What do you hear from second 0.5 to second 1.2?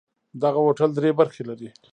هوټل درې